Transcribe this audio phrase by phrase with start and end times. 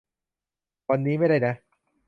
[0.89, 1.53] วันนี้ไม่ได้นะ